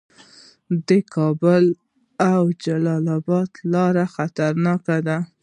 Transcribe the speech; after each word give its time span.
د 0.87 0.89
کابل 1.13 1.63
او 2.31 2.43
جلال 2.63 3.05
اباد 3.17 3.49
لاره 3.73 4.05
خطرناکه 4.15 4.97
ده 5.07 5.17